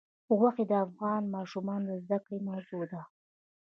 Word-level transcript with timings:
غوښې 0.37 0.63
د 0.71 0.73
افغان 0.85 1.23
ماشومانو 1.35 1.85
د 1.89 1.93
زده 2.03 2.17
کړې 2.25 2.37
موضوع 2.47 2.83
ده. 2.91 3.01